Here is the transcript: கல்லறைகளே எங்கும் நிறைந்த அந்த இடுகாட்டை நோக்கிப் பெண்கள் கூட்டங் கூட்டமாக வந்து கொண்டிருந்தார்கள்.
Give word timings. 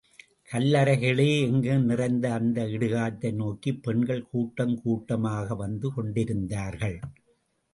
கல்லறைகளே 0.51 1.41
எங்கும் 1.41 1.85
நிறைந்த 1.85 2.33
அந்த 2.33 2.63
இடுகாட்டை 2.65 3.33
நோக்கிப் 3.33 3.83
பெண்கள் 3.83 4.27
கூட்டங் 4.33 4.81
கூட்டமாக 4.81 5.55
வந்து 5.55 5.93
கொண்டிருந்தார்கள். 5.93 6.99